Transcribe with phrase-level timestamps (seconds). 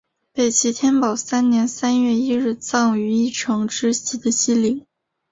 [0.33, 4.83] 北齐天保三年三月一日葬于邺城之西的西陵。